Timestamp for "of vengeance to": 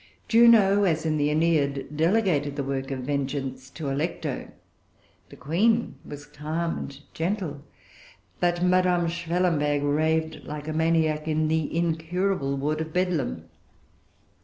2.89-3.83